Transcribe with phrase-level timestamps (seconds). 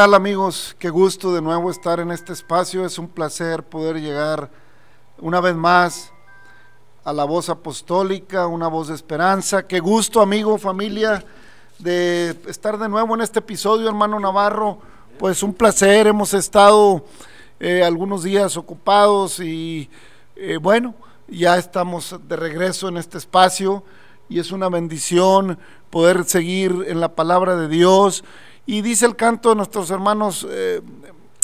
[0.00, 0.74] ¿Qué tal amigos?
[0.78, 2.86] Qué gusto de nuevo estar en este espacio.
[2.86, 4.50] Es un placer poder llegar
[5.18, 6.10] una vez más
[7.04, 9.66] a la voz apostólica, una voz de esperanza.
[9.66, 11.22] Qué gusto amigo, familia,
[11.78, 14.78] de estar de nuevo en este episodio, hermano Navarro.
[15.18, 17.04] Pues un placer, hemos estado
[17.60, 19.90] eh, algunos días ocupados y
[20.34, 20.94] eh, bueno,
[21.28, 23.84] ya estamos de regreso en este espacio
[24.30, 25.58] y es una bendición
[25.90, 28.24] poder seguir en la palabra de Dios
[28.70, 30.80] y dice el canto de nuestros hermanos eh,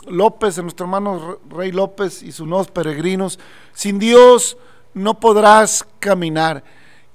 [0.07, 3.41] López, de nuestro hermano Rey López y sus nuevos peregrinos,
[3.73, 4.57] sin Dios
[4.95, 6.63] no podrás caminar.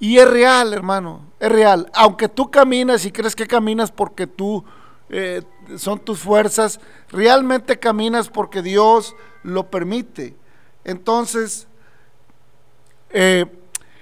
[0.02, 1.90] Y es real, hermano, es real.
[1.94, 4.66] Aunque tú caminas y crees que caminas porque tú
[5.08, 5.44] eh,
[5.78, 10.36] son tus fuerzas, realmente caminas porque Dios lo permite.
[10.84, 11.70] Entonces,
[13.12, 13.46] eh,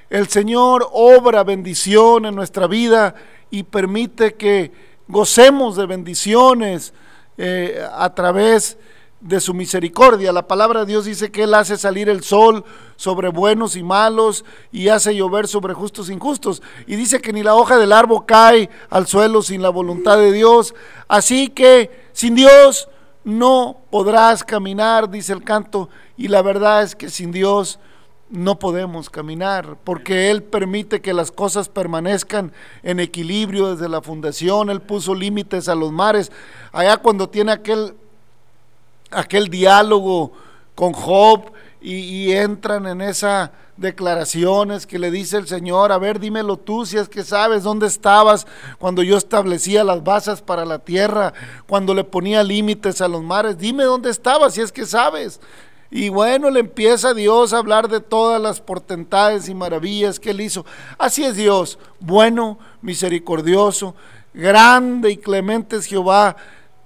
[0.09, 3.13] el Señor obra bendición en nuestra vida
[3.51, 6.93] y permite que gocemos de bendiciones
[7.37, 8.77] eh, a través
[9.19, 10.31] de su misericordia.
[10.31, 12.63] La palabra de Dios dice que Él hace salir el sol
[12.95, 16.61] sobre buenos y malos y hace llover sobre justos e injustos.
[16.87, 20.31] Y dice que ni la hoja del árbol cae al suelo sin la voluntad de
[20.31, 20.73] Dios.
[21.07, 22.87] Así que sin Dios
[23.23, 25.89] no podrás caminar, dice el canto.
[26.17, 27.79] Y la verdad es que sin Dios
[28.29, 32.51] no podemos caminar, porque Él permite que las cosas permanezcan
[32.83, 36.31] en equilibrio desde la fundación, Él puso límites a los mares.
[36.71, 37.95] Allá cuando tiene aquel,
[39.09, 40.31] aquel diálogo
[40.75, 41.51] con Job
[41.81, 46.85] y, y entran en esas declaraciones que le dice el Señor, a ver, dímelo tú
[46.85, 48.45] si es que sabes dónde estabas
[48.77, 51.33] cuando yo establecía las bases para la tierra,
[51.65, 55.39] cuando le ponía límites a los mares, dime dónde estabas si es que sabes.
[55.91, 60.41] Y bueno, le empieza Dios a hablar de todas las portentades y maravillas que él
[60.41, 60.65] hizo.
[60.99, 63.95] Así es Dios, bueno, misericordioso,
[64.33, 66.35] grande y clemente es Jehová,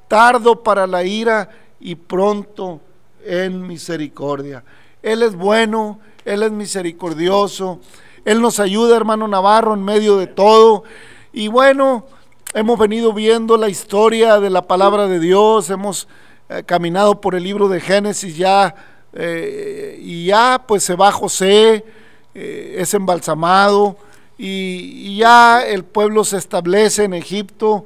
[0.07, 1.49] tardo para la ira
[1.81, 2.79] y pronto
[3.25, 4.63] en misericordia.
[5.01, 7.81] Él es bueno, Él es misericordioso,
[8.23, 10.85] Él nos ayuda, hermano Navarro, en medio de todo.
[11.33, 12.05] Y bueno,
[12.53, 16.07] hemos venido viendo la historia de la palabra de Dios, hemos
[16.47, 21.85] eh, caminado por el libro de Génesis ya eh, y ya pues se va José,
[22.33, 23.97] eh, es embalsamado
[24.37, 27.85] y, ya el pueblo se establece en Egipto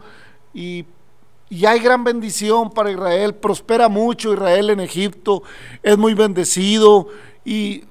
[0.53, 0.85] y,
[1.49, 5.43] y, hay gran bendición para Israel, prospera mucho Israel en Egipto,
[5.83, 7.09] es muy bendecido
[7.44, 7.83] y,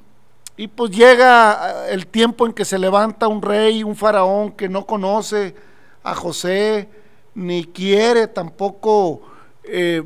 [0.57, 4.87] y pues llega el tiempo en que se levanta un rey, un faraón que no
[4.87, 5.55] conoce
[6.03, 6.89] a José,
[7.35, 9.21] ni quiere tampoco
[9.63, 10.03] eh,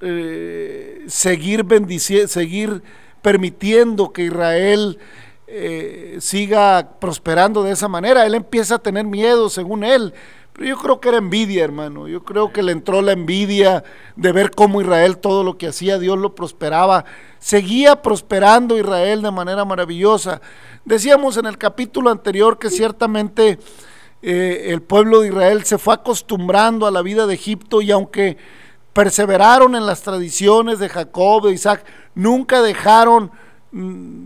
[0.00, 1.64] eh, seguir
[2.28, 2.82] seguir
[3.22, 4.98] permitiendo que Israel
[5.48, 8.26] eh, siga prosperando de esa manera.
[8.26, 10.12] Él empieza a tener miedo, según él.
[10.52, 12.08] Pero yo creo que era envidia, hermano.
[12.08, 13.84] Yo creo que le entró la envidia
[14.16, 17.04] de ver cómo Israel todo lo que hacía, Dios lo prosperaba.
[17.38, 20.40] Seguía prosperando Israel de manera maravillosa.
[20.84, 23.58] Decíamos en el capítulo anterior que ciertamente
[24.22, 28.38] eh, el pueblo de Israel se fue acostumbrando a la vida de Egipto y aunque
[28.96, 31.84] perseveraron en las tradiciones de Jacob, de Isaac,
[32.14, 33.30] nunca dejaron,
[33.70, 34.24] mm,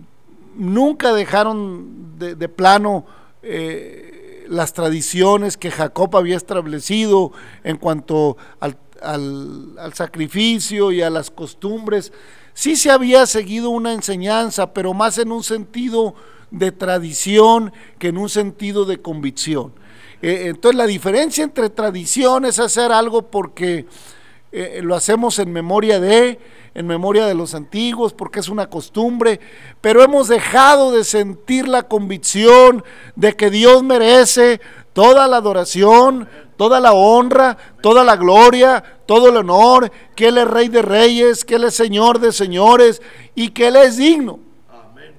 [0.54, 3.04] nunca dejaron de, plano
[3.42, 7.32] eh, las tradiciones que Jacob había establecido
[7.64, 12.12] en cuanto al, al, sacrificio y a las costumbres.
[12.54, 16.14] Sí se había seguido una enseñanza, pero más en un sentido
[16.52, 19.72] de tradición que en un sentido de convicción.
[20.22, 23.86] Eh, entonces la diferencia entre tradición es hacer algo porque
[24.52, 26.40] eh, eh, lo hacemos en memoria de,
[26.74, 29.38] en memoria de los antiguos, porque es una costumbre,
[29.80, 34.60] pero hemos dejado de sentir la convicción de que Dios merece
[34.92, 40.48] toda la adoración, toda la honra, toda la gloria, todo el honor, que Él es
[40.48, 43.00] Rey de Reyes, que Él es Señor de Señores
[43.36, 44.40] y que Él es digno.
[44.68, 45.14] Amén.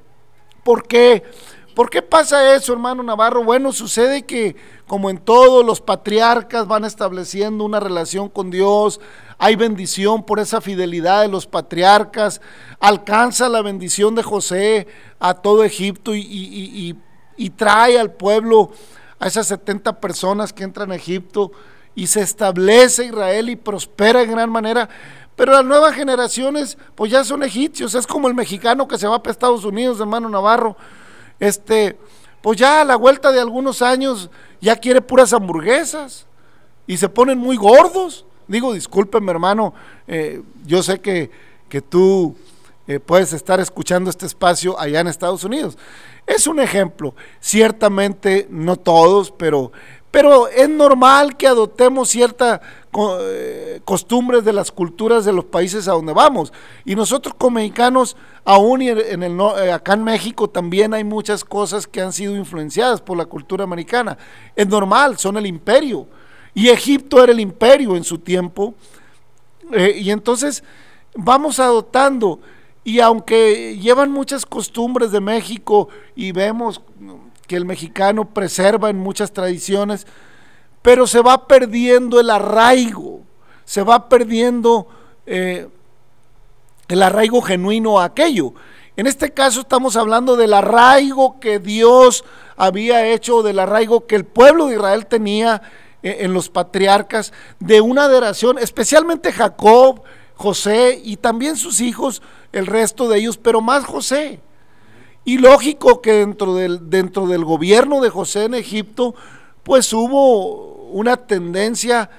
[0.63, 1.23] ¿Por qué?
[1.73, 3.43] ¿Por qué pasa eso, hermano Navarro?
[3.43, 4.55] Bueno, sucede que
[4.87, 8.99] como en todos los patriarcas van estableciendo una relación con Dios,
[9.37, 12.41] hay bendición por esa fidelidad de los patriarcas,
[12.79, 14.87] alcanza la bendición de José
[15.19, 16.95] a todo Egipto y,
[17.55, 18.71] trae al pueblo,
[19.17, 21.51] a esas 70 personas que entran a Egipto
[21.95, 24.89] y se establece Israel y prospera en gran manera.
[25.37, 29.23] Pero las nuevas generaciones, pues ya son egipcios, es como el mexicano que se va
[29.23, 30.75] para Estados Unidos, hermano Navarro.
[31.41, 31.97] Este,
[32.41, 34.29] pues ya a la vuelta de algunos años
[34.61, 36.27] ya quiere puras hamburguesas
[36.85, 38.25] y se ponen muy gordos.
[38.47, 39.73] Digo, discúlpeme hermano,
[40.07, 41.31] eh, yo sé que,
[41.67, 42.35] que tú
[42.87, 45.79] eh, puedes estar escuchando este espacio allá en Estados Unidos.
[46.27, 49.71] Es un ejemplo, ciertamente no todos, pero,
[50.11, 52.59] Pero es normal que adoptemos ciertas
[53.21, 56.51] eh, costumbres de las culturas de los países a donde vamos.
[56.83, 62.01] Y nosotros como mexicanos, aún en eh, acá en México también hay muchas cosas que
[62.01, 64.17] han sido influenciadas por la cultura americana.
[64.53, 66.05] Es normal, son el imperio.
[66.53, 68.73] Y Egipto era el imperio en su tiempo.
[69.71, 70.61] Eh, y entonces
[71.15, 72.41] vamos adoptando.
[72.83, 76.81] Y aunque llevan muchas costumbres de México y vemos
[77.51, 80.07] que el mexicano preserva en muchas tradiciones,
[80.81, 83.23] pero se va perdiendo el arraigo,
[83.65, 84.87] se va perdiendo
[85.25, 85.67] eh,
[86.87, 88.53] el arraigo genuino a aquello.
[88.95, 92.23] En este caso estamos hablando del arraigo que Dios
[92.55, 95.61] había hecho, del arraigo que el pueblo de Israel tenía
[96.03, 100.03] eh, en los patriarcas, de una adoración, especialmente Jacob,
[100.35, 102.21] José y también sus hijos,
[102.53, 104.39] el resto de ellos, pero más José.
[105.23, 109.13] Y lógico que dentro del, dentro del gobierno de José en Egipto,
[109.63, 112.09] pues hubo una tendencia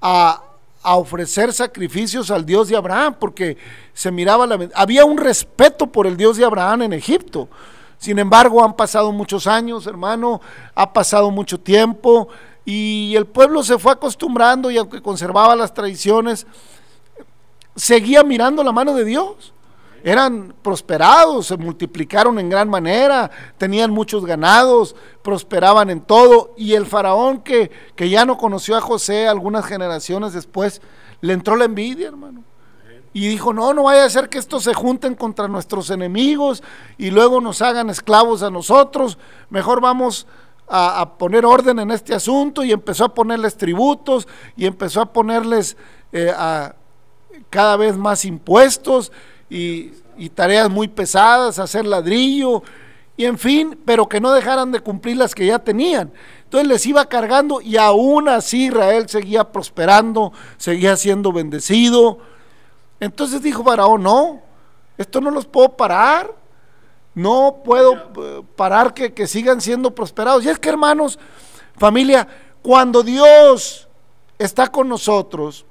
[0.00, 0.44] a,
[0.82, 3.58] ofrecer sacrificios al Dios de Abraham, porque
[3.92, 4.70] se miraba la...
[4.74, 7.46] Había un respeto por el Dios de Abraham en Egipto.
[7.98, 10.40] Sin embargo, han pasado muchos años, hermano,
[10.74, 12.28] ha pasado mucho tiempo
[12.64, 16.46] y el pueblo se fue acostumbrando y aunque conservaba las tradiciones,
[17.76, 19.52] seguía mirando la mano de Dios
[20.04, 26.54] eran prosperados, se multiplicaron en gran manera, tenían muchos ganados, prosperaban en todo.
[26.56, 30.80] Y el faraón que, que ya no conoció a José algunas generaciones después,
[31.20, 32.44] le entró la envidia, hermano.
[33.12, 36.62] Y dijo, no, no vaya a ser que estos se junten contra nuestros enemigos
[36.98, 39.18] y luego nos hagan esclavos a nosotros.
[39.50, 40.26] Mejor vamos
[40.68, 45.76] a, poner orden en este asunto y empezó a ponerles tributos y empezó a ponerles
[46.12, 46.74] eh, a,
[47.50, 49.10] cada vez más impuestos
[49.50, 49.92] y,
[50.34, 52.62] tareas muy pesadas, hacer ladrillo,
[53.16, 56.12] y en fin, pero que no dejaran de cumplir las que ya tenían.
[56.44, 62.18] Entonces les iba cargando y aún así Israel seguía prosperando, seguía siendo bendecido.
[63.00, 64.40] Entonces dijo Faraón, no,
[64.96, 66.32] esto no los puedo parar,
[67.14, 70.44] no puedo eh, parar que, que sigan siendo prosperados.
[70.44, 71.18] Y es que hermanos,
[71.76, 72.28] familia,
[72.62, 73.88] cuando Dios
[74.38, 75.66] está con nosotros,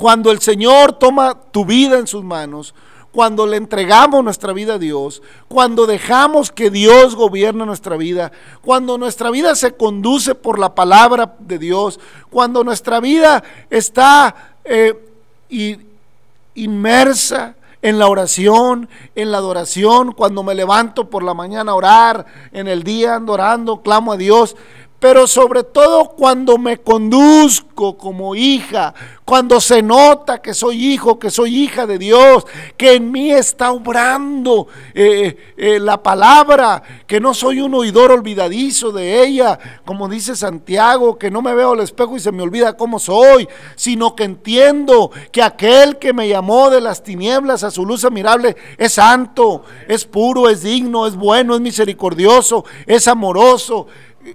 [0.00, 2.74] cuando el Señor toma tu vida en sus manos,
[3.12, 8.32] cuando le entregamos nuestra vida a Dios, cuando dejamos que Dios gobierne nuestra vida,
[8.62, 12.00] cuando nuestra vida se conduce por la palabra de Dios,
[12.30, 14.98] cuando nuestra vida está eh,
[16.54, 22.24] inmersa en la oración, en la adoración, cuando me levanto por la mañana a orar,
[22.52, 24.56] en el día ando orando, clamo a Dios,
[25.00, 28.94] pero sobre todo cuando me conduzco como hija,
[29.24, 33.72] cuando se nota que soy hijo, que soy hija de Dios, que en mí está
[33.72, 40.36] obrando eh, eh, la palabra, que no soy un oidor olvidadizo de ella, como dice
[40.36, 44.24] Santiago, que no me veo al espejo y se me olvida cómo soy, sino que
[44.24, 49.64] entiendo que aquel que me llamó de las tinieblas a su luz admirable es santo,
[49.88, 53.86] es puro, es digno, es bueno, es misericordioso, es amoroso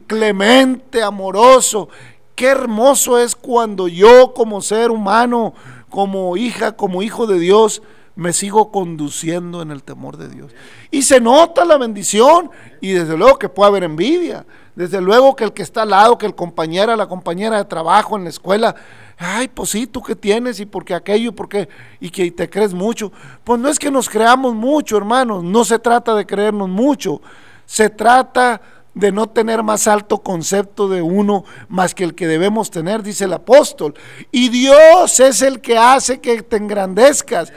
[0.08, 1.90] clemente, amoroso.
[2.36, 5.54] Qué hermoso es cuando yo como ser humano,
[5.90, 7.82] como hija, como hijo de Dios,
[8.16, 10.52] me sigo conduciendo en el temor de Dios.
[10.92, 12.50] Y se nota la bendición
[12.82, 14.46] y desde luego que puede haber envidia.
[14.76, 18.18] Desde luego que el que está al lado, que el compañero, la compañera de trabajo
[18.18, 18.76] en la escuela,
[19.18, 21.70] ay, pues sí, tú qué tienes y por qué aquello, y por qué,
[22.02, 23.12] y que te crees mucho.
[23.44, 27.22] Pues no es que nos creamos mucho, hermanos, no se trata de creernos mucho,
[27.66, 28.62] se trata
[28.96, 33.26] de no tener más alto concepto de uno más que el que debemos tener, dice
[33.26, 33.94] el apóstol.
[34.32, 37.54] Y Dios es el que hace que te engrandezcas.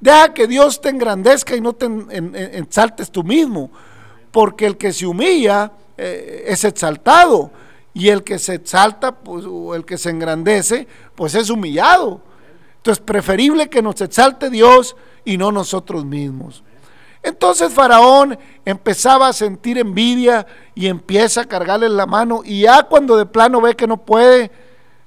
[0.00, 1.86] Deja que Dios te engrandezca y no te
[2.56, 3.70] exaltes tú mismo,
[4.30, 7.50] porque el que se humilla eh, es exaltado
[7.92, 12.22] y el que se exalta pues, o el que se engrandece, pues es humillado.
[12.76, 14.94] Entonces, preferible que nos exalte Dios
[15.24, 16.62] y no nosotros mismos.
[17.22, 23.16] Entonces Faraón empezaba a sentir envidia y empieza a cargarle la mano y ya cuando
[23.16, 24.50] de plano ve que no puede,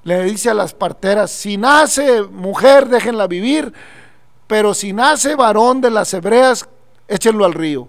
[0.04, 3.74] le dice a las parteras, si nace mujer, déjenla vivir,
[4.48, 6.68] pero si nace varón de las hebreas,
[7.08, 7.88] échenlo al río.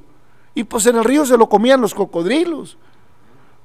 [0.55, 2.76] Y pues en el río se lo comían los cocodrilos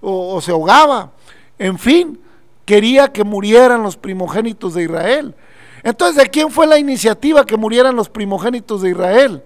[0.01, 1.11] o, se ahogaba.
[1.59, 2.19] En fin,
[2.65, 5.35] quería que murieran los primogénitos de Israel.
[5.83, 9.43] Entonces, ¿de quién fue la iniciativa que murieran los primogénitos de Israel?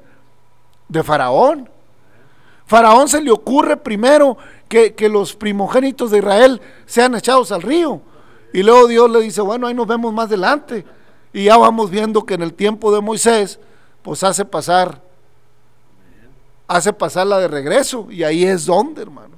[0.92, 1.70] De Faraón.
[2.66, 8.02] Faraón se le ocurre primero que, los primogénitos de Israel sean echados al río.
[8.54, 10.86] Y luego Dios le dice, bueno, ahí nos vemos más adelante.
[11.34, 13.60] Y ya vamos viendo que en el tiempo de Moisés,
[14.02, 15.02] pues hace pasar,
[16.68, 18.08] hace pasar la de regreso.
[18.10, 19.36] Y ahí es donde, hermano.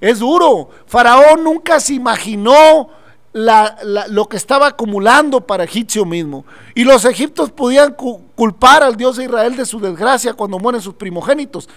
[0.00, 0.70] es duro.
[0.86, 2.90] Faraón nunca se imaginó
[3.36, 6.46] lo que estaba acumulando para egipcio mismo.
[6.74, 7.94] Y los egipcios podían
[8.34, 11.68] culpar al Dios de Israel de su desgracia cuando mueren sus primogénitos.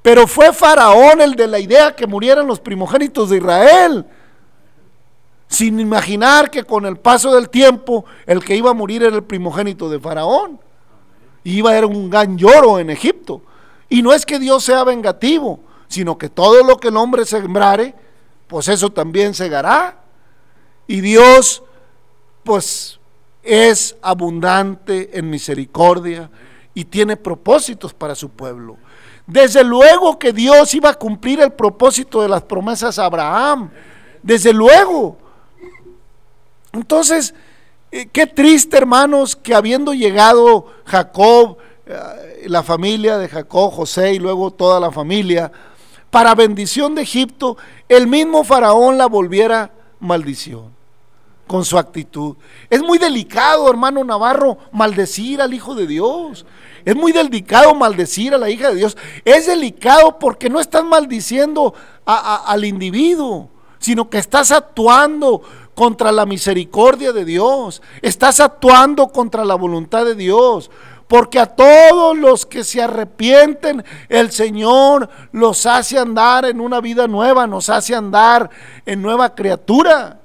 [0.00, 4.06] Pero fue Faraón el de la idea que murieran los primogénitos de Israel.
[5.48, 9.24] Sin imaginar que con el paso del tiempo el que iba a morir era el
[9.24, 10.60] primogénito de Faraón.
[11.42, 13.42] Y iba a haber un gran lloro en Egipto.
[13.88, 15.58] Y no es que Dios sea vengativo,
[15.88, 17.94] sino que todo lo que el hombre sembrare,
[18.46, 20.07] pues eso también segará.
[20.88, 21.62] Y Dios,
[22.42, 22.98] pues,
[23.42, 26.30] es abundante en misericordia
[26.72, 28.78] y tiene propósitos para su pueblo.
[29.26, 33.70] Desde luego que Dios iba a cumplir el propósito de las promesas a Abraham.
[34.22, 35.18] Desde luego.
[36.72, 37.34] Entonces,
[37.92, 44.18] eh, qué triste, hermanos, que habiendo llegado Jacob, eh, la familia de Jacob, José y
[44.18, 45.52] luego toda la familia,
[46.10, 47.58] para bendición de Egipto,
[47.90, 50.77] el mismo faraón la volviera maldición
[51.48, 52.36] con su actitud.
[52.70, 56.46] Es muy delicado, hermano Navarro, maldecir al Hijo de Dios.
[56.84, 58.96] Es muy delicado maldecir a la hija de Dios.
[59.24, 61.74] Es delicado porque no estás maldiciendo
[62.06, 65.42] al individuo, sino que estás actuando
[65.74, 67.82] contra la misericordia de Dios.
[68.00, 70.70] Estás actuando contra la voluntad de Dios.
[71.08, 77.08] Porque a todos los que se arrepienten, el Señor los hace andar en una vida
[77.08, 78.50] nueva, nos hace andar
[78.84, 80.17] en nueva criatura.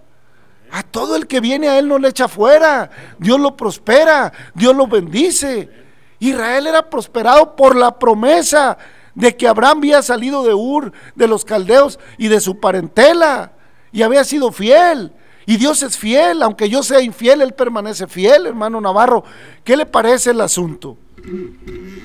[0.74, 2.89] A todo el que viene a Él no le echa fuera.
[3.20, 5.70] Dios lo prospera, Dios lo bendice.
[6.18, 8.80] Israel era prosperado por la promesa
[9.13, 13.51] de que Abraham había salido de Ur, de los caldeos y de su parentela,
[13.92, 15.13] y había sido fiel.
[15.46, 19.24] Y Dios es fiel, aunque yo sea infiel, Él permanece fiel, hermano Navarro.
[19.63, 20.98] ¿Qué le parece el asunto?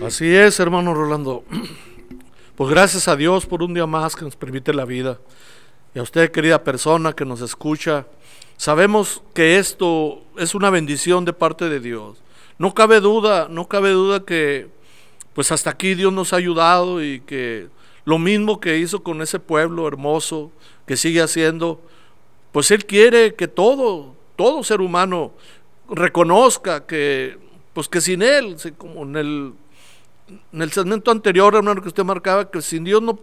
[0.04, 1.44] Así es, hermano Rolando.
[2.54, 5.20] Pues gracias a Dios por un día más que nos permite la vida.
[5.94, 8.06] Y a usted, querida persona que nos escucha,
[8.58, 12.18] sabemos que esto es una bendición de parte de Dios.
[12.58, 14.68] No cabe duda, no cabe duda que
[15.32, 17.68] pues hasta aquí Dios nos ha ayudado y que
[18.04, 20.50] lo mismo que hizo con ese pueblo hermoso
[20.86, 21.80] que sigue haciendo,
[22.50, 25.32] pues Él quiere que todo, todo ser humano
[25.88, 27.38] reconozca que,
[27.74, 29.52] pues que sin Él, como en el,
[30.52, 33.18] en el segmento anterior, hermano, que usted marcaba, que sin Dios no,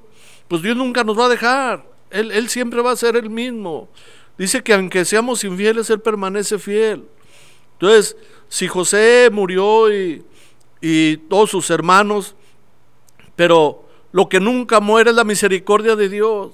[0.48, 1.86] pues Dios nunca nos va a dejar.
[2.12, 3.90] Él, él siempre va a ser el mismo.
[4.38, 7.06] Dice que aunque seamos infieles, Él permanece fiel.
[7.74, 8.18] Entonces,
[8.50, 10.24] si José murió y,
[11.30, 12.36] todos sus hermanos,
[13.36, 16.52] pero lo que nunca muere es la misericordia de Dios.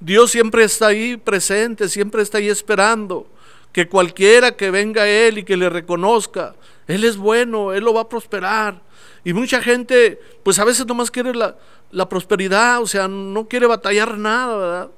[0.00, 3.28] Dios siempre está ahí presente, siempre está ahí esperando
[3.72, 6.56] que cualquiera que venga a Él y que le reconozca,
[6.88, 8.82] Él es bueno, Él lo va a prosperar.
[9.24, 11.56] Y mucha gente, pues a veces nomás quiere la,
[11.92, 14.90] la prosperidad, o sea, no quiere batallar nada, ¿verdad?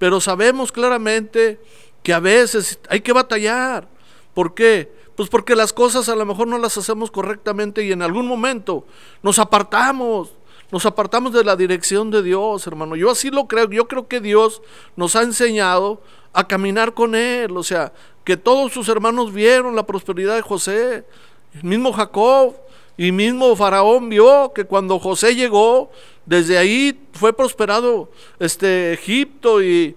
[0.00, 1.60] Pero sabemos claramente
[2.02, 3.86] que a veces hay que batallar.
[4.32, 4.90] ¿Por qué?
[5.14, 8.86] Pues porque las cosas a lo mejor no las hacemos correctamente y en algún momento
[9.22, 10.30] nos apartamos,
[10.72, 12.96] nos apartamos de la dirección de Dios, hermano.
[12.96, 14.62] Yo así lo creo, yo creo que Dios
[14.96, 16.00] nos ha enseñado
[16.32, 17.92] a caminar con Él, o sea,
[18.24, 21.04] que todos sus hermanos vieron la prosperidad de José,
[21.52, 22.54] el mismo Jacob
[22.96, 25.90] y mismo Faraón vio que cuando José llegó,
[26.30, 28.08] desde ahí fue prosperado
[28.38, 29.96] este Egipto y,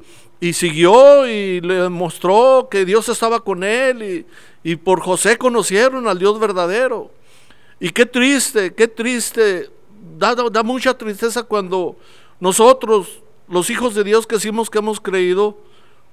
[0.51, 4.25] siguió y le mostró que Dios estaba con él y,
[4.71, 7.11] y por José conocieron al Dios verdadero.
[7.79, 9.69] Y qué triste, qué triste,
[10.17, 11.97] da, da, mucha tristeza cuando
[12.39, 15.55] nosotros, los hijos de Dios que decimos que hemos creído,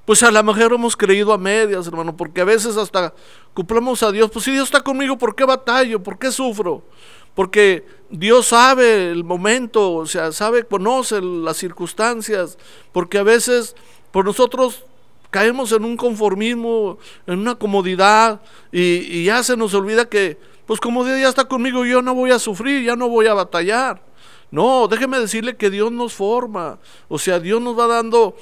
[0.05, 3.15] pues a lo mejor hemos creído a medias, hermano, porque a veces hasta
[3.55, 6.03] cumplamos a Dios, pues si Dios está conmigo, ¿por qué batallo?
[6.03, 6.83] ¿Por qué sufro?
[7.35, 12.59] Porque Dios sabe el momento, o sea, sabe, conoce las circunstancias,
[12.93, 13.77] porque a veces
[14.11, 14.85] por nosotros
[15.31, 18.41] caemos en un conformismo, en una comodidad
[18.73, 22.33] y, ya se nos olvida que, pues como Dios ya está conmigo, yo no voy
[22.33, 24.03] a sufrir, ya no voy a batallar.
[24.51, 28.35] No, déjeme decirle que Dios nos forma, o sea, Dios nos va dando,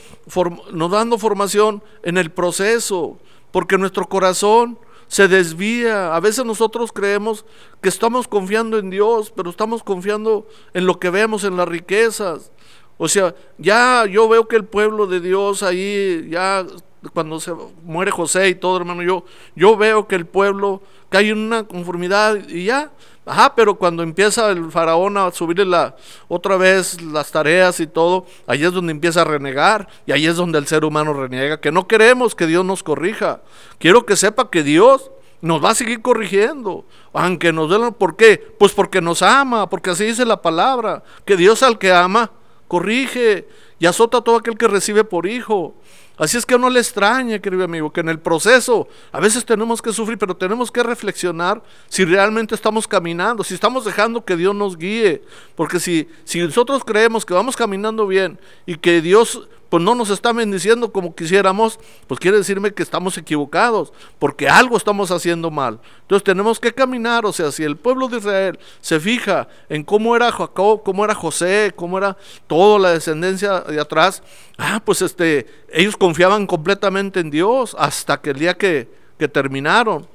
[0.73, 3.19] nos dando formación en el proceso,
[3.51, 4.79] porque nuestro corazón
[5.09, 6.15] se desvía.
[6.15, 7.45] A veces nosotros creemos
[7.81, 12.53] que estamos confiando en Dios, pero estamos confiando en lo que vemos, en las riquezas.
[12.99, 16.67] O sea, ya yo veo que el pueblo de Dios ahí, ya
[17.15, 17.53] cuando se
[17.85, 19.25] muere José y todo, hermano, yo,
[19.55, 22.93] yo veo que el pueblo cae en una conformidad y ya.
[23.29, 25.95] Ajá, pero cuando empieza el faraón a subirle la,
[26.29, 30.37] otra vez las tareas y todo, ahí es donde empieza a renegar y ahí es
[30.37, 33.43] donde el ser humano reniega, que no queremos que Dios nos corrija.
[33.79, 35.11] Quiero que sepa que Dios
[35.43, 38.39] nos va a seguir corrigiendo, aunque nos den, ¿por qué?
[38.59, 42.31] Pues porque nos ama, porque así dice la palabra, que Dios al que ama,
[42.67, 43.47] corrige
[43.79, 45.75] y azota a todo aquel que recibe por hijo.
[46.19, 49.81] Así es que no le extrañe, querido amigo, que en el proceso a veces tenemos
[49.81, 54.55] que sufrir, pero tenemos que reflexionar si realmente estamos caminando, si estamos dejando que Dios
[54.55, 55.23] nos guíe.
[55.55, 60.11] Porque si, si nosotros creemos que vamos caminando bien y que Dios pues no nos
[60.11, 65.79] está bendiciendo como quisiéramos, pues quiere decirme que estamos equivocados, porque algo estamos haciendo mal.
[66.03, 70.17] Entonces tenemos que caminar, o sea, si el pueblo de Israel se fija en cómo
[70.17, 74.23] era Jacob, cómo era José, cómo era toda la descendencia de atrás,
[74.57, 80.07] ah, pues este, ellos confiaban completamente en Dios hasta que el día que, que terminaron.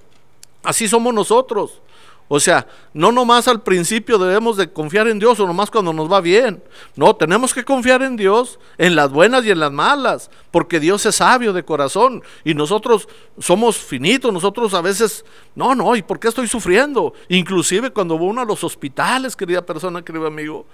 [0.63, 1.81] Así somos nosotros.
[2.27, 6.11] O sea, no nomás al principio debemos de confiar en Dios o nomás cuando nos
[6.11, 6.63] va bien.
[6.95, 11.05] No, tenemos que confiar en Dios en las buenas y en las malas, porque Dios
[11.05, 13.07] es sabio de corazón y nosotros
[13.39, 15.25] somos finitos, nosotros a veces,
[15.55, 17.13] no, no, ¿y por qué estoy sufriendo?
[17.29, 20.65] Inclusive cuando voy a los hospitales, querida persona, querido amigo,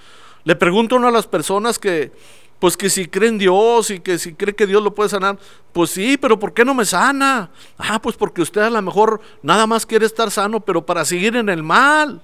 [0.44, 2.12] le pregunto a una de las personas que,
[2.60, 5.40] pues que si cree en Dios y que si cree que Dios lo puede sanar,
[5.72, 7.50] pues sí, pero ¿por qué no me sana?
[7.78, 11.36] Ah, pues porque usted a lo mejor nada más quiere estar sano, pero para seguir
[11.36, 12.22] en el mal.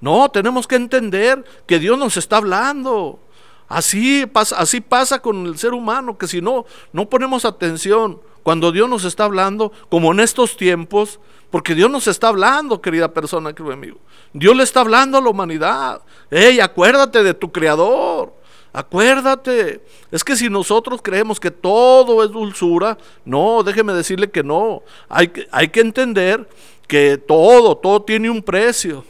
[0.00, 3.20] No, tenemos que entender que Dios nos está hablando.
[3.68, 8.72] Así pasa, así pasa con el ser humano, que si no, no ponemos atención cuando
[8.72, 11.18] Dios nos está hablando, como en estos tiempos,
[11.50, 13.98] porque Dios nos está hablando, querida persona, querido amigo.
[14.34, 16.02] Dios le está hablando a la humanidad.
[16.30, 18.33] Ey, acuérdate de tu Creador.
[18.76, 24.82] Acuérdate, es que si nosotros creemos que todo es dulzura, no, déjeme decirle que no.
[25.08, 26.48] Hay, hay que entender
[26.88, 29.04] que todo, todo tiene un precio.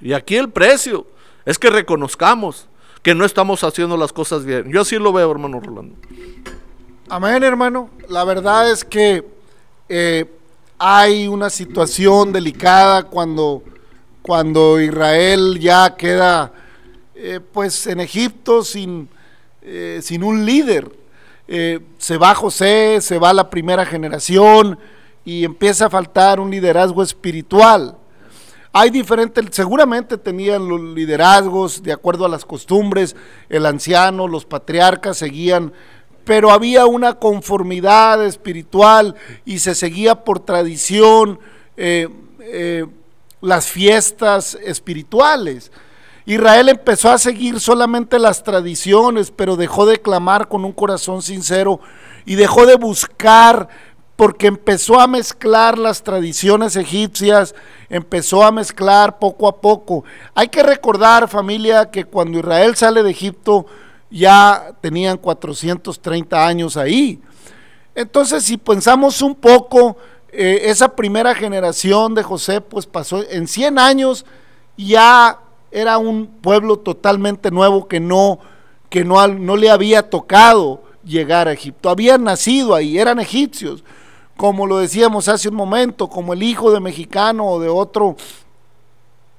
[0.00, 1.06] Y aquí el precio
[1.44, 2.66] es que reconozcamos
[3.00, 4.72] que no estamos haciendo las cosas bien.
[4.72, 5.94] Yo así lo veo, hermano Rolando.
[7.08, 7.90] Amén, hermano.
[8.08, 9.24] La verdad es que
[9.88, 10.28] eh,
[10.78, 13.62] hay una situación delicada cuando,
[14.20, 16.52] cuando Israel ya queda
[17.18, 19.08] eh, pues en Egipto sin,
[19.62, 20.92] eh, sin un líder.
[21.48, 24.78] Eh, se va José, se va la primera generación
[25.24, 27.96] y empieza a faltar un liderazgo espiritual.
[28.70, 33.16] Hay diferentes, seguramente tenían los liderazgos de acuerdo a las costumbres,
[33.48, 35.72] el anciano, los patriarcas seguían,
[36.26, 39.14] pero había una conformidad espiritual
[39.46, 41.38] y se seguía por tradición
[43.40, 45.72] las fiestas espirituales.
[46.26, 51.80] Israel empezó a seguir solamente las tradiciones, pero dejó de clamar con un corazón sincero
[52.24, 53.68] y dejó de buscar
[54.16, 57.54] porque empezó a mezclar las tradiciones egipcias,
[57.88, 60.04] empezó a mezclar poco a poco.
[60.34, 63.66] Hay que recordar, familia, que cuando Israel sale de Egipto
[64.10, 67.20] ya tenían 430 años ahí.
[67.94, 69.96] Entonces, si pensamos un poco,
[70.32, 74.26] eh, esa primera generación de José, pues pasó en 100 años,
[74.76, 75.38] ya
[75.76, 78.38] era un pueblo totalmente nuevo que no,
[78.88, 81.90] que no, no le había tocado llegar a Egipto.
[81.90, 83.84] Habían nacido ahí, eran egipcios,
[84.38, 88.16] como lo decíamos hace un momento, como el hijo de mexicano o de otro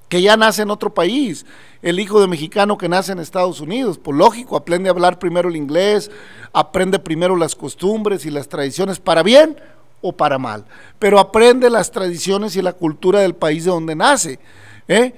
[0.09, 1.43] que ya nace en otro país,
[1.81, 5.49] el hijo de mexicano que nace en Estados Unidos, pues lógico, aprende a hablar primero
[5.49, 6.11] el inglés,
[6.53, 9.59] aprende primero las costumbres y las tradiciones para bien
[10.01, 10.65] o para mal,
[10.99, 14.39] pero aprende las tradiciones y la cultura del país de donde nace.
[14.87, 15.15] ¿eh?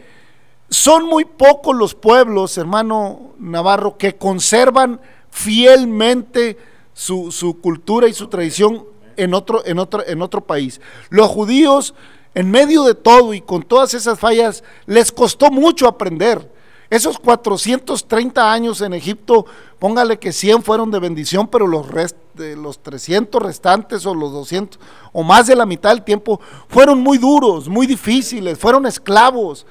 [0.69, 5.01] Son muy pocos los pueblos, hermano Navarro, que conservan
[5.32, 6.58] fielmente
[6.93, 10.79] su, cultura y su tradición en otro, país.
[11.10, 11.95] Los judíos,
[12.36, 16.51] en medio de todo y con todas esas fallas, les costó mucho aprender.
[16.91, 19.45] Esos 430 años en Egipto,
[19.79, 21.88] póngale que 100 fueron de bendición, pero los,
[22.36, 24.79] de los 300 restantes o los 200
[25.13, 29.65] o más de la mitad del tiempo fueron muy duros, muy difíciles, fueron esclavos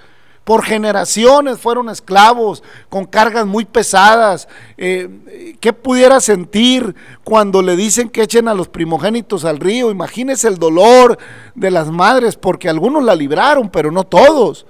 [0.48, 4.48] por generaciones fueron esclavos, con cargas muy pesadas.
[4.78, 9.90] Eh, ¿Qué pudiera sentir cuando le dicen que echen a los primogénitos al río?
[9.90, 11.18] Imagínese el dolor
[11.54, 14.64] de las madres, porque algunos la libraron, pero no todos.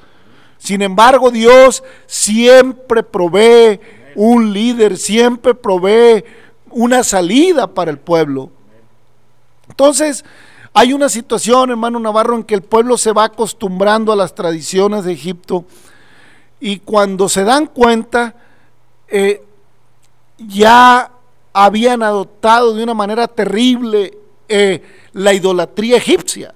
[0.58, 3.78] Sin embargo, Dios siempre provee
[4.16, 6.24] un líder, siempre provee
[6.70, 8.50] una salida para el pueblo.
[9.68, 10.24] Entonces,
[10.78, 15.02] hay una situación, hermano Navarro, en que el pueblo se va acostumbrando a las tradiciones
[15.04, 15.64] de Egipto
[16.60, 18.36] y cuando se dan cuenta,
[19.08, 19.42] eh,
[20.38, 21.10] ya
[21.52, 24.16] habían adoptado de una manera terrible
[24.48, 24.80] eh,
[25.14, 26.54] la idolatría egipcia.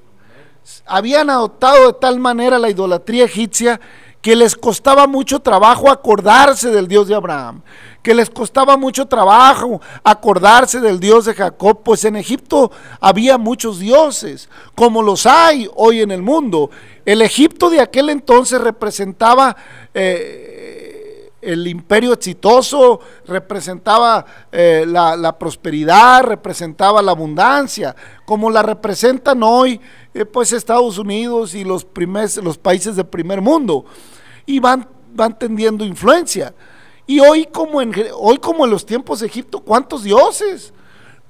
[0.87, 3.81] Habían adoptado de tal manera la idolatría egipcia
[4.23, 7.61] que les costaba mucho trabajo acordarse del Dios de Abraham,
[8.03, 13.81] que les costaba mucho trabajo acordarse del Dios de Jacob, pues en Egipto había muchos
[13.81, 16.71] dioses, como los hay hoy en el mundo.
[17.05, 19.57] El Egipto de aquel entonces representaba
[19.93, 20.93] eh,
[21.43, 29.81] el imperio exitoso, representaba eh, la, prosperidad, representaba la abundancia, como la representan hoy
[30.15, 31.87] eh, pues Estados Unidos y los,
[32.43, 33.85] los países del primer mundo,
[34.47, 36.55] y van, van tendiendo influencia.
[37.07, 40.73] Y hoy como, en, hoy como en los tiempos de Egipto, ¿cuántos dioses?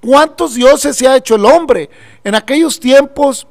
[0.00, 1.88] ¿Cuántos dioses se ha hecho el hombre?
[2.24, 3.46] En aquellos tiempos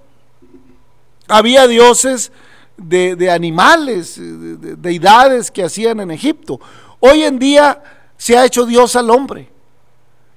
[1.27, 2.31] había dioses
[2.77, 6.59] de, animales, de, deidades que hacían en Egipto.
[6.99, 7.81] Hoy en día
[8.17, 9.49] se ha hecho Dios al hombre.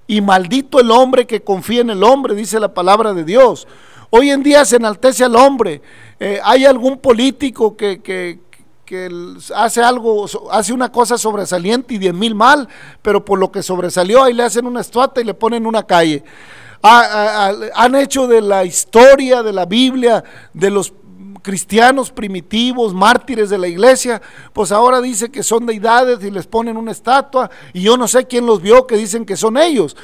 [0.06, 3.66] Y maldito el hombre que confía en el hombre, dice la palabra de Dios.
[4.10, 5.82] Hoy en día se enaltece al hombre.
[6.20, 8.38] Eh, hay algún político que, que,
[9.54, 12.68] hace algo, hace una cosa sobresaliente y diez mil mal,
[13.02, 16.24] pero por lo que sobresalió ahí le hacen una estatua y le ponen una calle.
[16.82, 20.92] han hecho de la historia de la Biblia, de los
[21.44, 24.20] cristianos primitivos, mártires de la iglesia,
[24.54, 28.26] pues ahora dice que son deidades y les ponen una estatua y yo no sé
[28.26, 29.94] quién los vio que dicen que son ellos.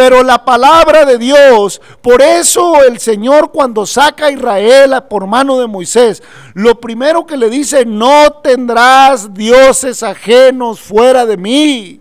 [0.00, 5.58] Pero la palabra de Dios, por eso el Señor cuando saca a Israel por mano
[5.58, 6.22] de Moisés,
[6.54, 12.00] lo primero que le dice, no tendrás dioses ajenos fuera de mí.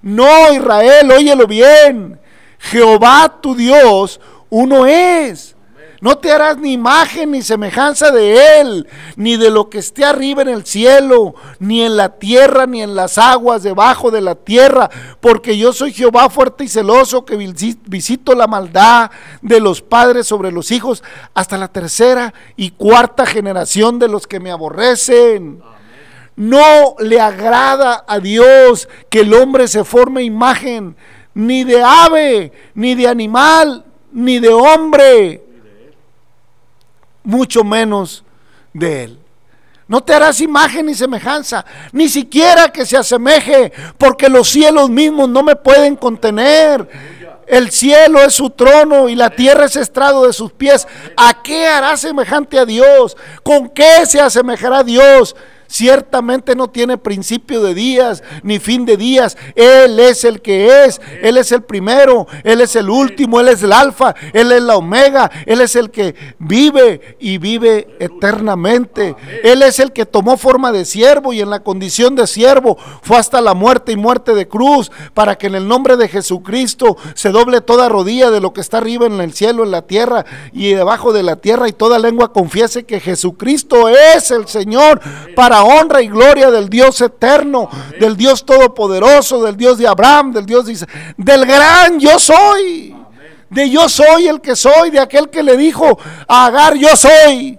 [0.00, 2.20] No, Israel, óyelo bien.
[2.60, 5.56] Jehová tu Dios, uno es.
[6.00, 10.40] No te harás ni imagen ni semejanza de Él, ni de lo que esté arriba
[10.40, 14.88] en el cielo, ni en la tierra, ni en las aguas debajo de la tierra,
[15.20, 19.10] porque yo soy Jehová fuerte y celoso, que visito la maldad
[19.42, 24.40] de los padres sobre los hijos, hasta la tercera y cuarta generación de los que
[24.40, 25.62] me aborrecen.
[26.34, 30.96] No le agrada a Dios que el hombre se forme imagen,
[31.34, 35.49] ni de ave, ni de animal, ni de hombre
[37.30, 38.24] mucho menos
[38.72, 39.18] de Él.
[39.86, 45.28] No te harás imagen ni semejanza, ni siquiera que se asemeje, porque los cielos mismos
[45.28, 46.88] no me pueden contener.
[47.46, 50.86] El cielo es su trono y la tierra es estrado de sus pies.
[51.16, 53.16] ¿A qué hará semejante a Dios?
[53.42, 55.34] ¿Con qué se asemejará Dios?
[55.70, 59.36] Ciertamente no tiene principio de días ni fin de días.
[59.54, 63.62] Él es el que es, Él es el primero, Él es el último, Él es
[63.62, 69.14] el alfa, Él es la omega, Él es el que vive y vive eternamente.
[69.44, 73.18] Él es el que tomó forma de siervo y en la condición de siervo fue
[73.18, 77.30] hasta la muerte y muerte de cruz para que en el nombre de Jesucristo se
[77.30, 80.72] doble toda rodilla de lo que está arriba en el cielo, en la tierra y
[80.72, 85.00] debajo de la tierra y toda lengua confiese que Jesucristo es el Señor
[85.36, 87.68] para honra y gloria del Dios eterno,
[87.98, 92.96] del Dios todopoderoso, del Dios de Abraham, del Dios de del gran yo soy.
[93.48, 97.58] De yo soy el que soy, de aquel que le dijo a Agar yo soy.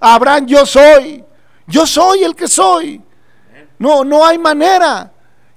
[0.00, 1.24] A Abraham yo soy.
[1.66, 3.02] Yo soy el que soy.
[3.78, 5.12] No, no hay manera.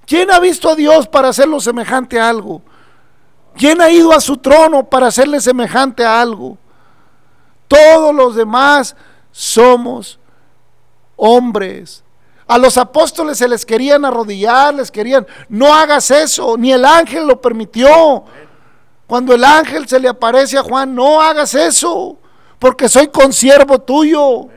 [0.05, 2.61] ¿Quién ha visto a Dios para hacerlo semejante a algo?
[3.55, 6.57] ¿Quién ha ido a su trono para hacerle semejante a algo?
[7.67, 8.95] Todos los demás
[9.31, 10.19] somos
[11.19, 12.03] hombres.
[12.47, 17.27] A los apóstoles se les querían arrodillar, les querían, no hagas eso, ni el ángel
[17.27, 18.23] lo permitió.
[19.05, 22.17] Cuando el ángel se le aparece a Juan, no hagas eso,
[22.57, 24.47] porque soy consiervo tuyo.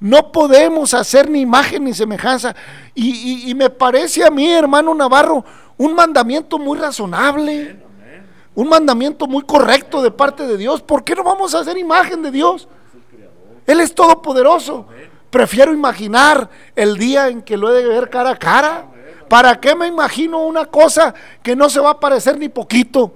[0.00, 2.54] No podemos hacer ni imagen ni semejanza.
[2.94, 5.44] Y, y, me parece a mí, hermano Navarro,
[5.76, 7.80] un mandamiento muy razonable,
[8.54, 10.82] un mandamiento muy correcto de parte de Dios.
[10.82, 12.68] ¿Por qué no vamos a hacer imagen de Dios?
[13.66, 14.86] Él es todopoderoso.
[15.30, 18.86] Prefiero imaginar el día en que lo he de ver cara a cara.
[19.28, 23.12] ¿Para qué me imagino una cosa que no se va a parecer ni poquito?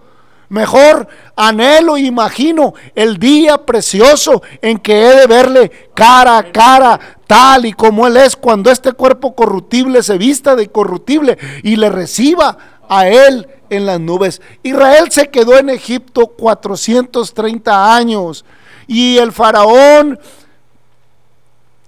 [0.50, 7.00] Mejor anhelo e imagino el día precioso en que he de verle cara a cara,
[7.26, 11.88] tal y como Él es, cuando este cuerpo corruptible se vista de corruptible y le
[11.88, 14.42] reciba a Él en las nubes.
[14.62, 18.44] Israel se quedó en Egipto 430 años
[18.86, 20.20] y el faraón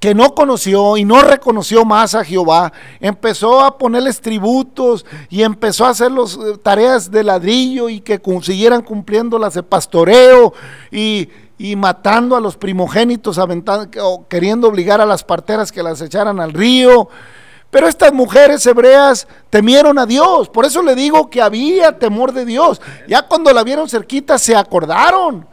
[0.01, 5.87] que no conoció y no reconoció más a Jehová, empezó a ponerles tributos y empezó
[5.87, 10.53] a hacer las eh, tareas de ladrillo y que siguieran cumpliendo las de pastoreo
[10.91, 11.29] y,
[11.77, 13.41] matando a los primogénitos,
[14.29, 17.09] queriendo obligar a las parteras que las echaran al río.
[17.71, 22.45] Pero estas mujeres hebreas temieron a Dios, por eso le digo que había temor de
[22.45, 22.81] Dios.
[23.09, 25.47] Ya cuando la vieron cerquita se acordaron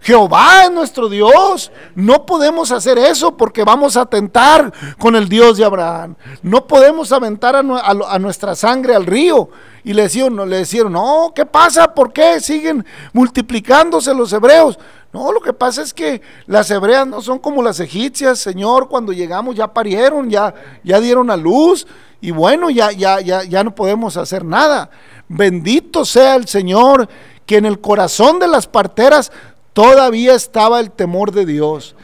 [0.00, 1.70] Jehová es nuestro Dios.
[1.94, 6.14] No podemos hacer eso porque vamos a atentar con el Dios de Abraham.
[6.42, 9.50] No podemos aventar a, nuestra sangre al río.
[9.84, 11.94] Y le decían, le decían, no, ¿qué pasa?
[11.94, 14.78] ¿Por qué siguen multiplicándose los hebreos?
[15.12, 19.12] No, lo que pasa es que las hebreas no son como las egipcias, Señor, cuando
[19.12, 21.86] llegamos ya parieron, ya, ya dieron a luz
[22.20, 24.90] y bueno, ya, ya, ya, ya no podemos hacer nada.
[25.28, 27.08] Bendito sea el Señor
[27.46, 29.32] que en el corazón de las parteras
[29.78, 31.94] todavía estaba el temor de Dios.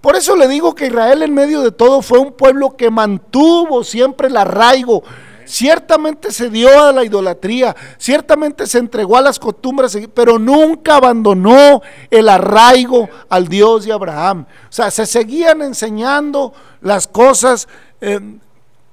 [0.00, 3.82] Por eso le digo que Israel en medio de todo fue un pueblo que mantuvo
[3.82, 5.02] siempre el arraigo.
[5.44, 11.82] Ciertamente se dio a la idolatría, ciertamente se entregó a las costumbres, pero nunca abandonó
[12.08, 14.46] el arraigo al Dios de Abraham.
[14.68, 17.66] O sea, se seguían enseñando las cosas
[18.00, 18.20] eh,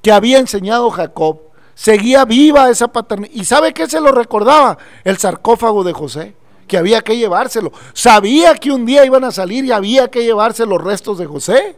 [0.02, 1.42] que había enseñado Jacob.
[1.76, 3.36] Seguía viva esa paternidad.
[3.36, 4.80] ¿Y sabe qué se lo recordaba?
[5.04, 6.41] El sarcófago de José
[6.72, 7.74] que había que llevárselo.
[7.92, 11.76] Sabía que un día iban a salir y había que llevarse los restos de José.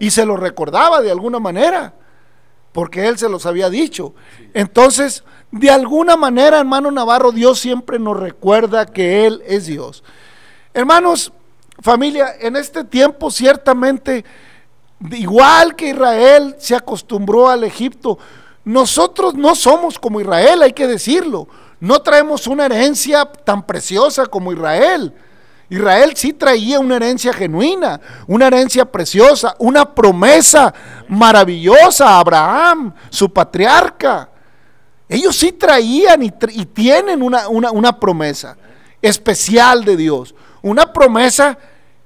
[0.00, 1.94] Y se lo recordaba de alguna manera,
[2.72, 4.14] porque él se los había dicho.
[4.52, 10.02] Entonces, de alguna manera, hermano Navarro, Dios siempre nos recuerda que Él es Dios.
[10.74, 11.32] Hermanos,
[11.80, 14.24] familia, en este tiempo ciertamente,
[15.12, 18.18] igual que Israel se acostumbró al Egipto,
[18.64, 21.46] nosotros no somos como Israel, hay que decirlo.
[21.80, 25.12] No traemos una herencia tan preciosa como Israel.
[25.68, 30.72] Israel sí traía una herencia genuina, una herencia preciosa, una promesa
[31.08, 34.30] maravillosa a Abraham, su patriarca.
[35.08, 38.56] Ellos sí traían y, tienen una, una promesa
[39.02, 41.58] especial de Dios, una promesa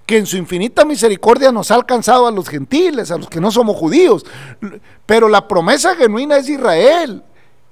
[0.04, 3.50] que en su infinita misericordia nos ha alcanzado a los gentiles, a los que no
[3.50, 4.26] somos judíos.
[5.06, 7.22] Pero la promesa genuina es Israel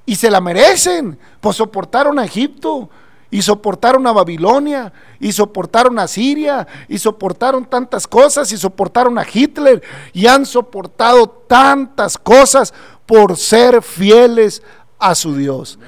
[0.08, 2.88] y se la merecen, pues soportaron a Egipto
[3.30, 4.90] y soportaron a Babilonia
[5.20, 9.82] y soportaron a Siria y soportaron tantas cosas y soportaron a Hitler
[10.14, 12.72] y han soportado tantas cosas
[13.04, 14.62] por ser fieles
[14.98, 15.78] a su Dios.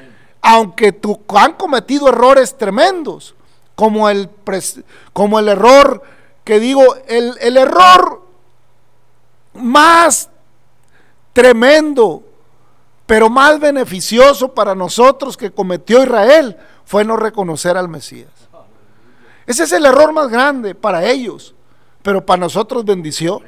[0.43, 0.95] Aunque
[1.29, 3.35] han cometido errores tremendos,
[3.75, 4.29] como el,
[5.15, 6.03] como el error
[6.45, 8.23] que digo, el, el error
[9.55, 10.29] más
[11.33, 12.25] tremendo
[13.11, 18.31] pero más beneficioso para nosotros que cometió Israel fue no reconocer al Mesías.
[19.49, 21.57] Ese es el error más grande para ellos,
[22.03, 23.43] pero para nosotros bendición.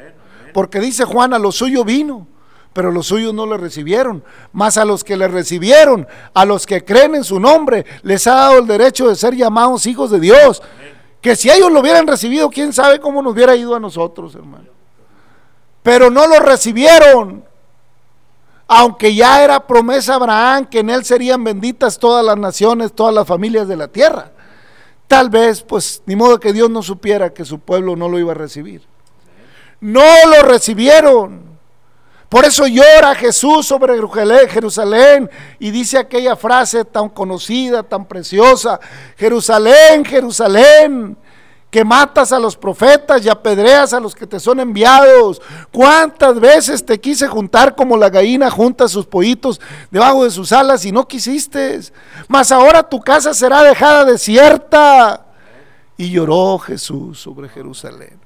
[0.52, 2.26] Porque dice Juan, a lo suyo vino,
[2.72, 4.24] pero los suyos no le recibieron.
[4.52, 8.34] Más a los que le recibieron, a los que creen en su nombre, les ha
[8.34, 10.60] dado el derecho de ser llamados hijos de Dios.
[11.20, 14.70] Que si ellos lo hubieran recibido, quién sabe cómo nos hubiera ido a nosotros, hermano.
[15.84, 17.51] Pero no lo recibieron
[18.74, 23.26] aunque ya era promesa Abraham que en él serían benditas todas las naciones, todas las
[23.26, 24.32] familias de la tierra.
[25.06, 28.32] Tal vez, pues, ni modo que Dios no supiera que su pueblo no lo iba
[28.32, 28.80] a recibir.
[29.78, 31.42] No lo recibieron.
[32.30, 34.00] Por eso llora Jesús sobre
[34.48, 38.80] Jerusalén y dice aquella frase tan conocida, tan preciosa,
[39.18, 41.18] Jerusalén, Jerusalén,
[41.72, 45.40] que matas a los profetas y apedreas a los que te son enviados.
[45.72, 49.58] ¿Cuántas veces te quise juntar como la gallina junta sus pollitos
[49.90, 51.80] debajo de sus alas y no quisiste?
[52.28, 55.24] Mas ahora tu casa será dejada desierta.
[55.96, 58.20] Y lloró Jesús sobre Jerusalén.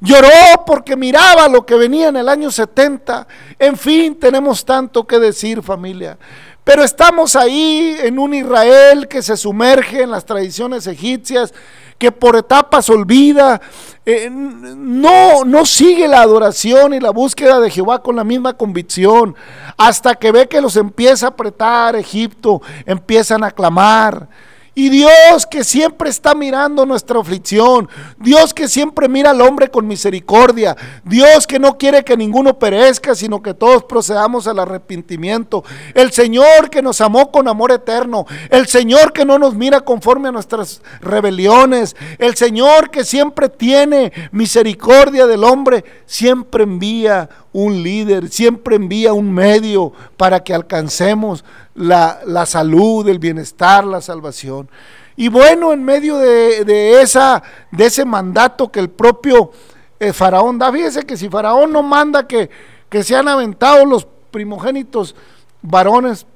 [0.00, 3.26] Lloró porque miraba lo que venía en el año 70.
[3.58, 6.16] En fin, tenemos tanto que decir familia.
[6.62, 11.52] Pero estamos ahí en un Israel que se sumerge en las tradiciones egipcias
[11.98, 13.60] que por etapas olvida,
[14.06, 19.34] eh, no, no sigue la adoración y la búsqueda de Jehová con la misma convicción,
[19.76, 24.28] hasta que ve que los empieza a apretar Egipto, empiezan a clamar.
[24.74, 29.86] Y Dios que siempre está mirando nuestra aflicción, Dios que siempre mira al hombre con
[29.86, 35.62] misericordia, Dios que no quiere que ninguno perezca, sino que todos procedamos al arrepentimiento,
[35.94, 40.28] el Señor que nos amó con amor eterno, el Señor que no nos mira conforme
[40.28, 48.28] a nuestras rebeliones, el Señor que siempre tiene misericordia del hombre, siempre envía un líder,
[48.30, 51.44] siempre envía un medio para que alcancemos
[51.76, 54.68] la, salud, el bienestar, la salvación.
[55.16, 59.52] Y bueno, en medio de, esa, de ese mandato que el propio
[60.00, 62.50] eh, Faraón da, fíjese que si Faraón no manda que,
[62.88, 65.14] que sean aventados los primogénitos
[65.62, 66.26] varones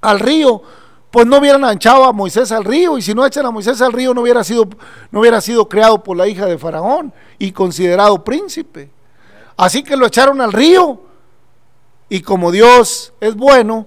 [0.00, 0.62] al río,
[1.10, 3.92] pues no hubieran echado a Moisés al río, y si no echan a Moisés al
[3.92, 4.68] río no hubiera sido,
[5.10, 9.01] no hubiera sido creado por la hija de Faraón y considerado príncipe.
[9.56, 11.00] Así que lo echaron al río.
[12.08, 13.86] Y como Dios es bueno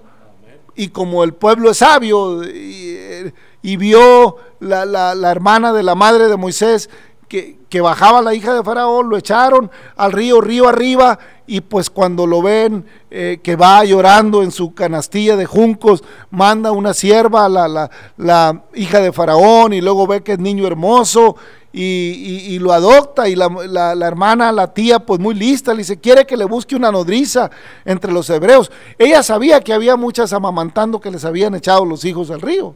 [0.75, 3.32] y como el pueblo es sabio y,
[3.78, 6.89] vio la, la hermana de la madre de Moisés
[7.28, 12.25] que, bajaba la hija de Faraón, lo echaron al río, río arriba, y pues cuando
[12.25, 17.49] lo ven eh, que va llorando en su canastilla de juncos, manda una sierva a
[17.49, 21.36] la, la, hija de Faraón y luego ve que es niño hermoso
[21.77, 26.25] y, lo adopta y la, la, hermana, la tía, pues muy lista, le dice, quiere
[26.25, 27.51] que le busque una nodriza
[27.83, 28.71] entre los hebreos.
[28.97, 32.75] Ella sabía que había muchas amamantando que les habían echado los hijos al río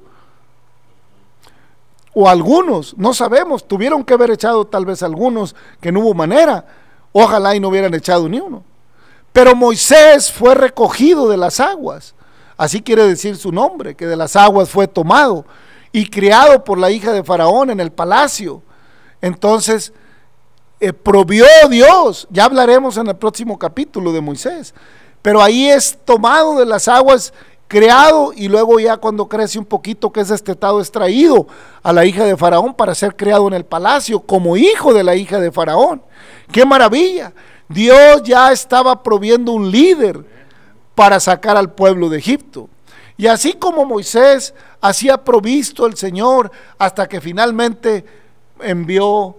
[2.13, 6.65] o algunos, no sabemos, tuvieron que haber echado tal vez algunos que no hubo manera,
[7.11, 8.63] ojalá y no hubieran echado ni uno.
[9.31, 12.15] Pero Moisés fue recogido de las aguas,
[12.57, 15.45] así quiere decir su nombre, que de las aguas fue tomado
[15.91, 18.63] y criado por la hija de Faraón en el palacio.
[19.21, 19.93] Entonces,
[20.79, 24.73] eh, provió Dios, ya hablaremos en el próximo capítulo de Moisés,
[25.21, 27.33] pero ahí es tomado de las aguas
[27.67, 31.47] creado y luego ya cuando crece un poquito que es destetado es traído
[31.83, 35.15] a la hija de Faraón para ser creado en el palacio como hijo de la
[35.15, 36.01] hija de Faraón.
[36.51, 37.31] ¡Qué maravilla!
[37.67, 40.25] Dios ya estaba proviendo un líder
[40.95, 42.67] para sacar al pueblo de Egipto.
[43.15, 48.03] Y así como Moisés hacía provisto el Señor hasta que finalmente
[48.61, 49.35] envió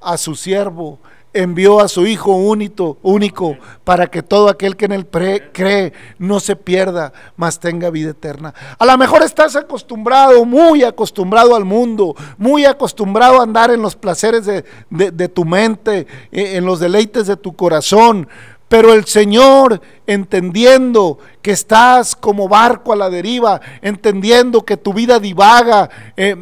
[0.00, 0.98] a su siervo
[1.34, 6.40] envió a su Hijo único, único para que todo aquel que en él cree no
[6.40, 8.54] se pierda, mas tenga vida eterna.
[8.78, 13.96] A lo mejor estás acostumbrado, muy acostumbrado al mundo, muy acostumbrado a andar en los
[13.96, 18.28] placeres de, de tu mente, e, en los deleites de tu corazón,
[18.72, 25.18] pero el Señor, entendiendo que estás como barco a la deriva, entendiendo que tu vida
[25.18, 26.34] divaga, eh,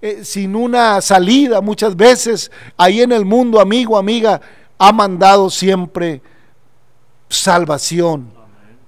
[0.00, 4.40] eh, sin una salida muchas veces, ahí en el mundo, amigo, amiga,
[4.78, 6.22] ha mandado siempre
[7.28, 8.32] salvación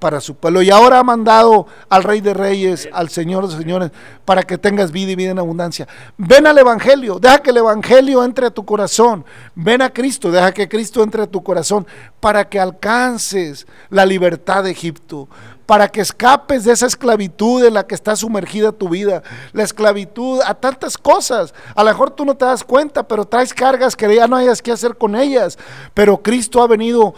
[0.04, 0.60] para su pueblo.
[0.60, 3.90] Y ahora ha mandado al Rey de Reyes, al Señor de Señores,
[4.26, 5.88] para que tengas vida y vida en abundancia.
[6.18, 9.24] Ven al Evangelio, deja que el Evangelio entre a tu corazón.
[9.54, 11.86] Ven a Cristo, deja que Cristo entre a tu corazón
[12.20, 15.26] para que alcances la libertad de Egipto,
[15.64, 19.22] para que escapes de esa esclavitud en la que está sumergida tu vida,
[19.54, 21.54] la esclavitud a tantas cosas.
[21.74, 24.60] A lo mejor tú no te das cuenta, pero traes cargas que ya no hayas
[24.60, 25.58] que hacer con ellas.
[25.94, 27.14] Pero Cristo ha venido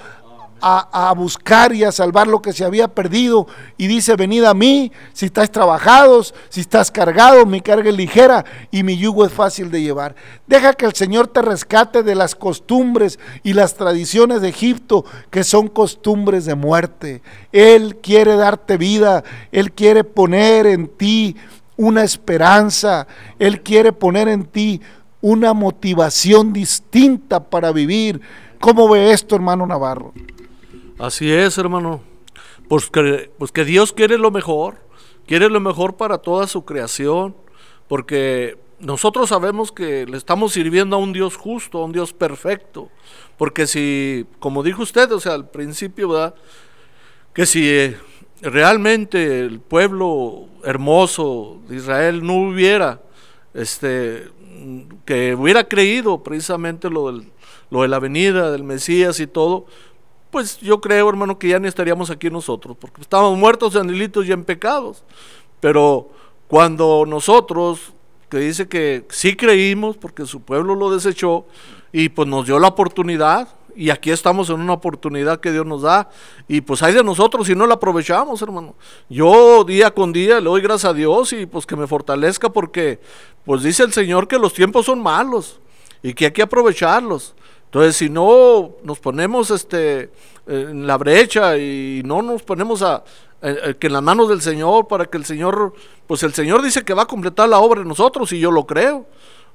[0.61, 3.47] a, buscar y a salvar lo que se había perdido.
[3.77, 8.45] Y dice, venid a mí si estáis trabajados, si estás cargado, mi carga es ligera
[8.71, 10.15] y mi yugo es fácil de llevar.
[10.47, 15.45] Deja que el Señor te rescate de las costumbres y las tradiciones de Egipto, que
[15.45, 17.23] son costumbres de muerte.
[17.53, 21.37] Él quiere darte vida, Él quiere poner en ti
[21.77, 23.07] una esperanza,
[23.39, 24.81] Él quiere poner en ti
[25.21, 28.21] una motivación distinta para vivir.
[28.61, 30.13] ¿Cómo ve esto, hermano Navarro?
[30.99, 32.01] Así es, hermano.
[32.69, 34.77] Pues que, pues que Dios quiere lo mejor,
[35.27, 37.37] quiere lo mejor para toda su creación,
[37.87, 42.91] porque nosotros sabemos que le estamos sirviendo a un Dios justo, a un Dios perfecto,
[43.37, 46.35] porque si, como dijo usted, o sea, al principio, ¿verdad?
[47.35, 47.97] Que si eh,
[48.41, 53.03] realmente el pueblo hermoso de Israel no hubiera,
[53.55, 54.29] este,
[55.05, 57.31] que hubiera creído precisamente lo, del,
[57.71, 59.67] lo de la venida del Mesías y todo,
[60.31, 64.27] pues yo creo, hermano, que ya ni estaríamos aquí nosotros, porque estábamos muertos en delitos
[64.27, 65.05] y en pecados.
[65.61, 66.11] Pero
[66.49, 67.93] cuando nosotros,
[68.29, 71.47] que dice que sí creímos, porque su pueblo lo desechó,
[71.93, 75.83] y pues nos dio la oportunidad, y aquí estamos en una oportunidad que Dios nos
[75.83, 76.09] da,
[76.49, 78.75] y pues hay de nosotros si no la aprovechamos, hermano.
[79.09, 83.01] Yo día con día le doy gracias a Dios y pues que me fortalezca porque
[83.45, 85.61] pues dice el Señor que los tiempos son malos
[86.03, 87.35] y que hay que aprovecharlos.
[87.67, 90.11] Entonces, si no nos ponemos este,
[90.47, 93.05] en la brecha y no nos ponemos a,
[93.79, 95.75] que en las manos del Señor para que el Señor,
[96.07, 98.67] pues el Señor dice que va a completar la obra en nosotros y yo lo
[98.67, 99.07] creo.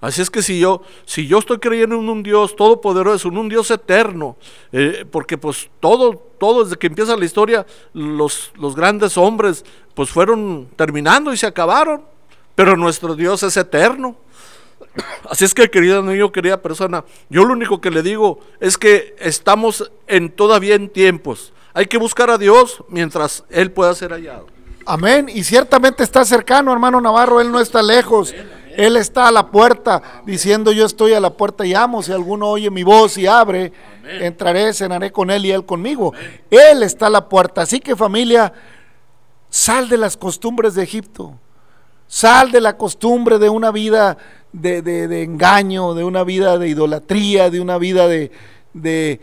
[0.02, 3.50] Así es que si yo, si yo estoy creyendo en un Dios todopoderoso, en un
[3.50, 4.36] Dios eterno,
[4.72, 9.64] eh, porque pues todo, todo desde que empieza la historia, los, los grandes hombres
[9.94, 12.02] pues fueron terminando y se acabaron,
[12.56, 14.16] pero nuestro Dios es eterno.
[15.30, 19.16] Así es que, querido niño, querida persona, yo lo único que le digo es que
[19.20, 21.54] estamos en todavía en tiempos.
[21.74, 24.48] Hay que buscar a Dios mientras Él pueda ser hallado.
[24.86, 25.30] Amén.
[25.34, 27.40] Y ciertamente está cercano, hermano Navarro.
[27.40, 28.34] Él no está lejos.
[28.76, 32.02] Él está a la puerta diciendo yo estoy a la puerta y amo.
[32.02, 33.72] Si alguno oye mi voz y abre,
[34.04, 36.14] entraré, cenaré con él y él conmigo.
[36.50, 37.62] Él está a la puerta.
[37.62, 38.52] Así que familia,
[39.50, 41.38] sal de las costumbres de Egipto.
[42.12, 44.18] Sal de la costumbre de una vida
[44.52, 48.34] de, engaño, de una vida de idolatría, de una vida de,
[48.74, 49.22] de,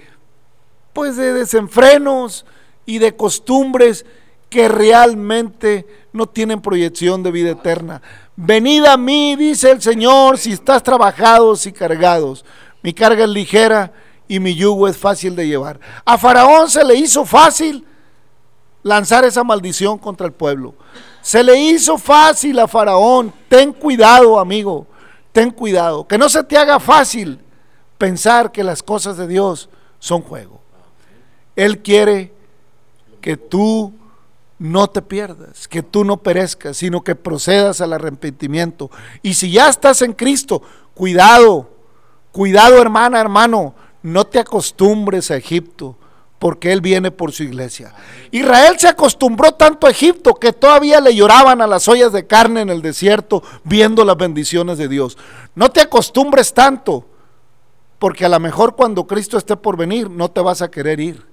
[0.94, 2.46] pues de desenfrenos
[2.86, 4.06] y de costumbres
[4.48, 8.00] que realmente no tienen proyección de vida eterna.
[8.36, 12.42] Venid a mí, dice el Señor, si estás trabajados y cargados.
[12.82, 13.92] Mi carga es ligera
[14.28, 15.78] y mi yugo es fácil de llevar.
[16.06, 17.84] A Faraón se le hizo fácil
[18.82, 20.74] lanzar esa maldición contra el pueblo.
[21.20, 23.32] Se le hizo fácil a Faraón.
[23.48, 24.86] Ten cuidado, amigo.
[25.32, 26.06] Ten cuidado.
[26.06, 27.40] Que no se te haga fácil
[27.98, 29.68] pensar que las cosas de Dios
[29.98, 30.60] son juego.
[31.56, 32.32] Él quiere
[33.20, 33.92] que tú
[34.58, 38.90] no te pierdas, que tú no perezcas, sino que procedas al arrepentimiento.
[39.22, 40.62] Y si ya estás en Cristo,
[40.94, 41.70] cuidado,
[42.32, 45.96] cuidado hermana, hermano, no te acostumbres a Egipto,
[46.38, 47.92] porque Él viene por su iglesia.
[48.30, 52.60] Israel se acostumbró tanto a Egipto que todavía le lloraban a las ollas de carne
[52.60, 55.18] en el desierto viendo las bendiciones de Dios.
[55.54, 57.06] No te acostumbres tanto,
[57.98, 61.26] porque a lo mejor cuando Cristo esté por venir no te vas a querer ir.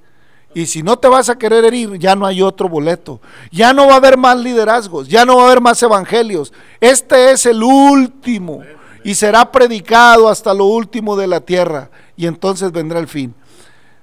[0.56, 3.20] Y si no te vas a querer ir, ya no hay otro boleto.
[3.51, 6.53] Ya no va a haber más liderazgos, ya no va a haber más evangelios.
[6.80, 8.64] Este es el último
[9.03, 11.91] y será predicado hasta lo último de la tierra.
[12.16, 13.36] Y entonces vendrá el fin.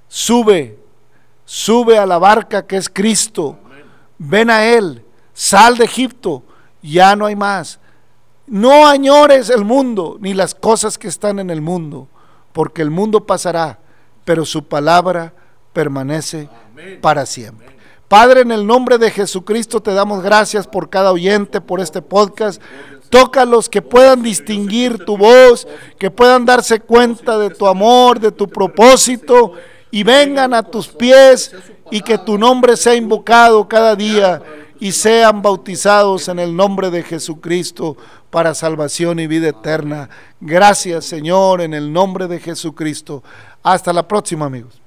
[0.09, 0.79] Sube,
[1.53, 3.59] sube a la barca que es Cristo.
[4.17, 6.43] Ven a Él, sal de Egipto,
[6.81, 7.79] ya no hay más.
[8.47, 12.09] No añores el mundo ni las cosas que están en el mundo,
[12.55, 13.81] porque el mundo pasará,
[14.25, 15.35] pero su palabra
[15.75, 16.49] permanece
[17.03, 17.77] para siempre.
[18.09, 22.63] Padre, en el nombre de Jesucristo te damos gracias por cada oyente, por este podcast.
[23.11, 28.49] Tócalos que puedan distinguir tu voz, que puedan darse cuenta de tu amor, de tu
[28.49, 29.53] propósito
[29.93, 31.55] y vengan a tus pies
[31.91, 34.43] y que tu nombre sea invocado cada día
[34.81, 37.97] y sean bautizados en el nombre de Jesucristo
[38.31, 40.09] para salvación y vida eterna.
[40.41, 43.23] Gracias Señor en el nombre de Jesucristo.
[43.63, 44.82] Hasta la próxima amigos.